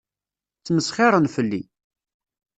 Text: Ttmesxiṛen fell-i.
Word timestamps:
Ttmesxiṛen 0.59 1.25
fell-i. 1.35 1.61